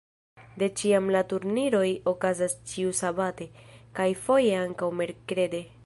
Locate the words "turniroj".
1.33-1.85